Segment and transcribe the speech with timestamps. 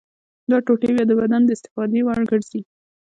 [0.49, 2.61] دا ټوټې بیا د بدن د استفادې وړ ګرځي.